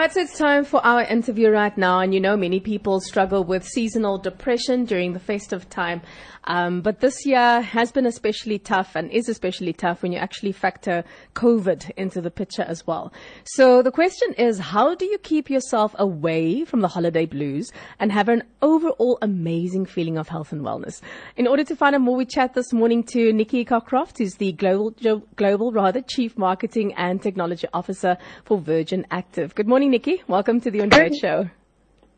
[0.00, 2.00] right, so it's time for our interview right now.
[2.00, 6.00] And you know, many people struggle with seasonal depression during the festive time.
[6.44, 10.52] Um, but this year has been especially tough and is especially tough when you actually
[10.52, 13.12] factor COVID into the picture as well.
[13.44, 18.10] So the question is, how do you keep yourself away from the holiday blues and
[18.10, 21.02] have an overall amazing feeling of health and wellness?
[21.36, 24.52] In order to find out more, we chat this morning to Nikki Cockcroft, who's the
[24.52, 24.92] global,
[25.36, 29.54] global rather chief marketing and technology officer for Virgin Active.
[29.54, 30.22] Good morning, Nikki.
[30.28, 31.50] Welcome to the On Show.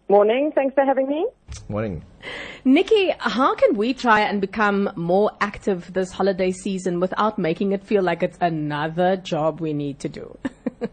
[0.08, 0.52] Morning.
[0.54, 1.26] Thanks for having me.
[1.68, 2.04] Morning.
[2.64, 7.82] Nikki, how can we try and become more active this holiday season without making it
[7.82, 10.38] feel like it's another job we need to do?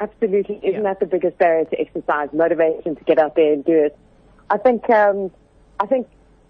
[0.00, 0.56] Absolutely.
[0.62, 0.82] Isn't yeah.
[0.82, 2.30] that the biggest barrier to exercise?
[2.32, 3.98] Motivation to get out there and do it.
[4.48, 5.30] I think, um,
[5.78, 6.08] I think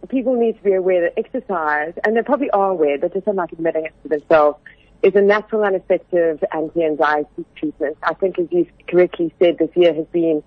[0.09, 3.34] people need to be aware that exercise, and they probably are aware, they just are
[3.34, 4.59] not admitting it to themselves,
[5.02, 7.97] is a natural and effective anti-anxiety treatment.
[8.02, 10.42] I think as you correctly said, this year has been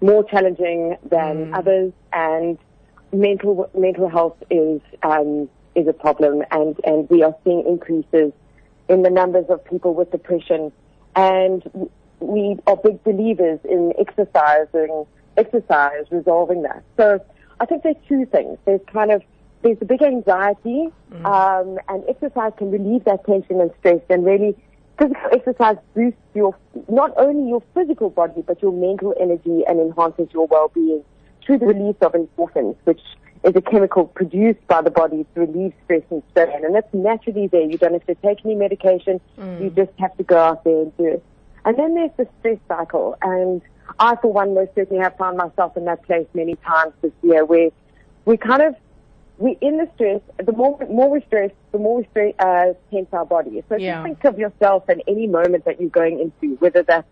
[0.00, 1.58] more challenging than mm.
[1.58, 2.58] others, and
[3.12, 8.32] mental mental health is um, is a problem, and and we are seeing increases
[8.88, 10.72] in the numbers of people with depression,
[11.16, 11.90] and
[12.20, 16.82] we are big believers in exercising exercise resolving that.
[16.96, 17.24] So
[17.60, 18.58] I think there's two things.
[18.64, 19.22] There's kind of
[19.62, 21.24] there's a big anxiety, mm.
[21.24, 24.56] um, and exercise can relieve that tension and stress, and really
[24.98, 26.56] physical exercise boosts your
[26.88, 31.04] not only your physical body but your mental energy and enhances your well-being
[31.44, 33.00] through the release of endorphins, which
[33.44, 37.46] is a chemical produced by the body to relieve stress and strain, and that's naturally
[37.46, 37.62] there.
[37.62, 39.20] You don't have to take any medication.
[39.38, 39.62] Mm.
[39.62, 41.24] You just have to go out there and do it.
[41.64, 43.62] And then there's the stress cycle, and
[43.98, 47.44] I, for one, most certainly have found myself in that place many times this year,
[47.44, 47.70] where
[48.24, 48.74] we kind of
[49.38, 53.08] we in the stress, the more more we stress, the more we stress, uh, tense
[53.12, 53.62] our body.
[53.68, 53.94] So yeah.
[53.94, 57.06] just think of yourself in any moment that you're going into, whether that's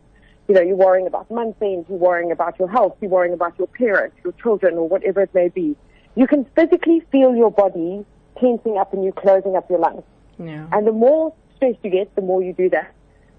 [0.48, 3.56] you know you're worrying about month end, you're worrying about your health, you're worrying about
[3.58, 5.76] your parents, your children, or whatever it may be.
[6.16, 8.04] You can physically feel your body
[8.40, 10.02] tensing up and you closing up your lungs.
[10.38, 10.66] Yeah.
[10.72, 12.92] And the more stress you get, the more you do that.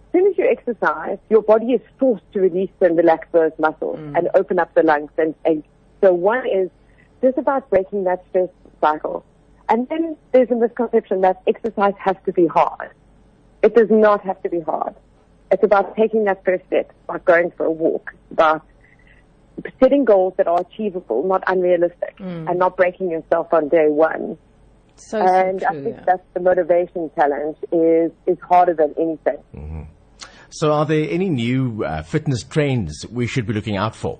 [0.07, 3.99] As soon as you exercise, your body is forced to release and relax those muscles
[3.99, 4.17] mm.
[4.17, 5.11] and open up the lungs.
[5.17, 5.63] And, and
[6.01, 6.69] so one is
[7.21, 8.49] just about breaking that stress
[8.79, 9.25] cycle.
[9.69, 12.91] And then there's a misconception that exercise has to be hard.
[13.63, 14.95] It does not have to be hard.
[15.51, 18.65] It's about taking that first step, about going for a walk, about
[19.79, 22.49] setting goals that are achievable, not unrealistic, mm.
[22.49, 24.37] and not breaking yourself on day one.
[24.95, 26.03] So, and so true, I think yeah.
[26.05, 29.37] that's the motivation challenge is is harder than anything.
[29.55, 29.81] Mm-hmm.
[30.49, 34.19] So, are there any new uh, fitness trends we should be looking out for?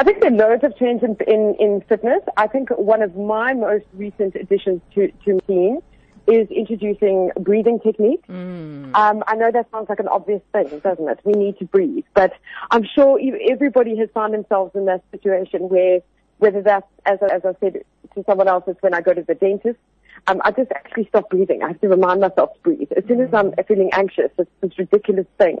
[0.00, 2.22] I think there are loads of trends in, in, in fitness.
[2.36, 5.80] I think one of my most recent additions to, to team
[6.28, 8.28] is introducing breathing techniques.
[8.28, 8.94] Mm.
[8.94, 11.18] Um, I know that sounds like an obvious thing, doesn't it?
[11.24, 12.32] We need to breathe, but
[12.70, 13.18] I'm sure
[13.50, 16.00] everybody has found themselves in that situation where,
[16.36, 17.82] whether that's as, as I said
[18.14, 19.78] to someone else, it's when I go to the dentist.
[20.26, 21.62] Um, I just actually stop breathing.
[21.62, 22.92] I have to remind myself to breathe.
[22.96, 25.58] As soon as I'm feeling anxious, it's this ridiculous thing.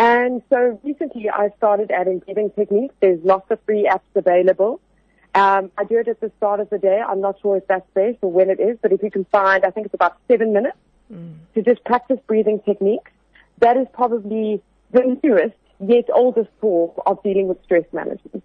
[0.00, 2.94] And so recently I started adding breathing techniques.
[3.02, 4.80] There's lots of free apps available.
[5.34, 7.02] Um, I do it at the start of the day.
[7.06, 9.62] I'm not sure if that's best or when it is, but if you can find,
[9.62, 10.78] I think it's about seven minutes
[11.12, 11.34] mm.
[11.54, 13.10] to just practice breathing techniques.
[13.58, 18.42] That is probably the newest yet oldest form of dealing with stress management.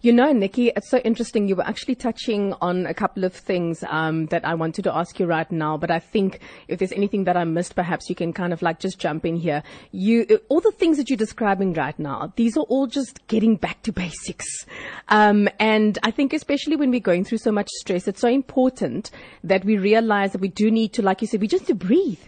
[0.00, 1.46] You know, Nikki, it's so interesting.
[1.46, 5.20] You were actually touching on a couple of things um, that I wanted to ask
[5.20, 5.76] you right now.
[5.76, 8.80] But I think if there's anything that I missed, perhaps you can kind of like
[8.80, 9.62] just jump in here.
[9.92, 13.82] You, all the things that you're describing right now, these are all just getting back
[13.82, 14.66] to basics.
[15.08, 19.12] Um, and I think especially when we're going through so much stress, it's so important
[19.44, 22.18] that we realize that we do need to, like you said, we just to breathe.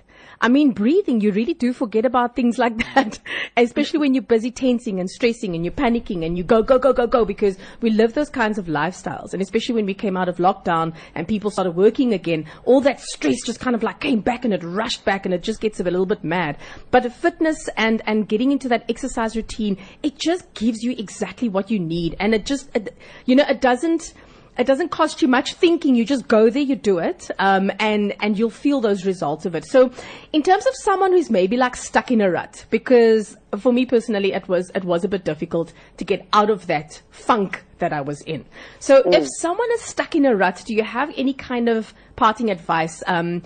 [0.40, 3.18] I mean, breathing, you really do forget about things like that,
[3.56, 6.92] especially when you're busy tensing and stressing and you're panicking and you go, go, go,
[6.92, 9.32] go, go, because we live those kinds of lifestyles.
[9.32, 13.00] And especially when we came out of lockdown and people started working again, all that
[13.00, 15.80] stress just kind of like came back and it rushed back and it just gets
[15.80, 16.56] a little bit mad.
[16.90, 21.70] But fitness and, and getting into that exercise routine, it just gives you exactly what
[21.70, 22.16] you need.
[22.20, 24.14] And it just, it, you know, it doesn't,
[24.56, 25.94] it doesn't cost you much thinking.
[25.94, 29.54] You just go there, you do it, um, and and you'll feel those results of
[29.54, 29.64] it.
[29.64, 29.90] So,
[30.32, 34.32] in terms of someone who's maybe like stuck in a rut, because for me personally,
[34.32, 38.00] it was it was a bit difficult to get out of that funk that I
[38.00, 38.44] was in.
[38.78, 39.14] So, mm.
[39.14, 43.02] if someone is stuck in a rut, do you have any kind of parting advice
[43.06, 43.42] um,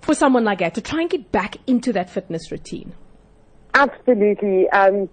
[0.00, 2.92] for someone like that to try and get back into that fitness routine?
[3.74, 4.68] Absolutely.
[4.70, 5.08] Um,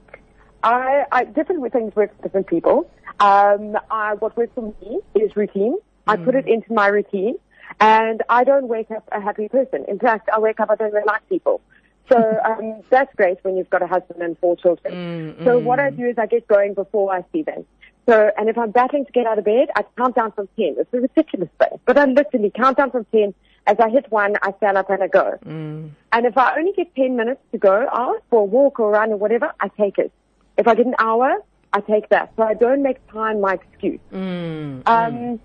[0.63, 2.89] I, I different things work for different people.
[3.19, 5.73] Um, I, what works for me is routine.
[5.73, 5.79] Mm.
[6.07, 7.35] I put it into my routine,
[7.79, 9.85] and I don't wake up a happy person.
[9.87, 11.61] In fact, I wake up I don't really like people.
[12.09, 15.35] So um, that's great when you've got a husband and four children.
[15.37, 17.65] Mm, so what I do is I get going before I see them.
[18.07, 20.75] So, and if I'm battling to get out of bed, I count down from 10.
[20.79, 23.33] It's a ridiculous thing, but I literally count down from 10.
[23.65, 25.37] As I hit one, I stand up and I go.
[25.45, 25.89] Mm.
[26.13, 29.11] And if I only get 10 minutes to go out for a walk or run
[29.11, 30.13] or whatever, I take it.
[30.57, 31.43] If I get an hour,
[31.73, 32.33] I take that.
[32.35, 33.99] So I don't make time my excuse.
[34.11, 34.87] Mm.
[34.87, 35.39] Um,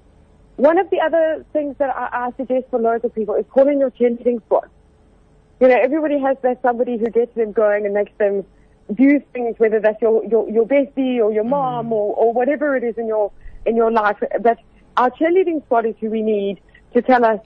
[0.57, 3.81] one of the other things that I, I suggest for loads of people is calling
[3.81, 4.69] your cheerleading squad.
[5.61, 8.45] You know, everybody has that somebody who gets them going and makes them
[8.93, 12.85] do things, whether that's your, your, your bestie or your mom or, or whatever it
[12.85, 13.33] is in your,
[13.65, 14.19] in your life.
[14.41, 14.59] But
[14.97, 16.61] our cheerleading squad is who we need
[16.95, 17.41] to tell us,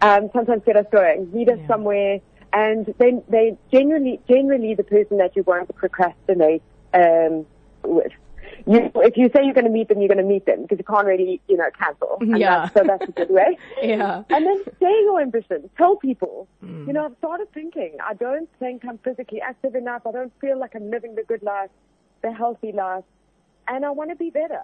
[0.00, 1.66] um, sometimes get us going, lead us Yeah.
[1.68, 2.18] somewhere.
[2.52, 7.46] And they, they genuinely, generally the person that you want to procrastinate, um,
[7.84, 8.12] with.
[8.66, 10.78] You, if you say you're going to meet them, you're going to meet them because
[10.78, 12.18] you can't really, you know, cancel.
[12.20, 12.60] And Yeah.
[12.60, 13.58] That's, so that's a good way.
[13.82, 14.22] Yeah.
[14.30, 15.68] And then say your ambition.
[15.76, 16.46] Tell people.
[16.64, 16.86] Mm.
[16.86, 20.06] You know, I've started thinking, I don't think I'm physically active enough.
[20.06, 21.70] I don't feel like I'm living the good life,
[22.22, 23.04] the healthy life.
[23.66, 24.62] And I want to be better.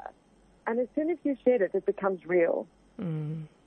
[0.66, 2.66] And as soon as you share it, it becomes real.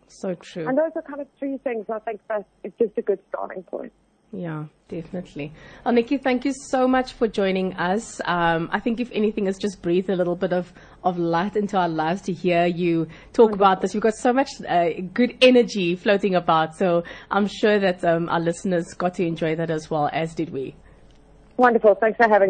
[0.07, 0.67] So true.
[0.67, 3.63] And those are kind of three things I think that it's just a good starting
[3.63, 3.91] point.
[4.33, 5.51] Yeah, definitely.
[5.85, 8.21] Oh, Nikki, thank you so much for joining us.
[8.23, 10.71] Um, I think if anything, it's just breathed a little bit of,
[11.03, 13.93] of light into our lives to hear you talk about this.
[13.93, 16.77] You've got so much uh, good energy floating about.
[16.77, 20.49] So I'm sure that um, our listeners got to enjoy that as well, as did
[20.51, 20.75] we.
[21.57, 21.95] Wonderful.
[21.95, 22.49] Thanks for having me.